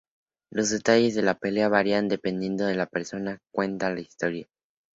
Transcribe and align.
Los 0.49 0.71
detalles 0.71 1.13
de 1.13 1.21
la 1.21 1.37
pelea 1.37 1.69
varían 1.69 2.07
dependiendo 2.07 2.65
de 2.65 2.73
la 2.73 2.87
persona 2.87 3.35
que 3.37 3.43
cuenta 3.53 3.91
la 3.93 3.99
historia. 4.01 4.47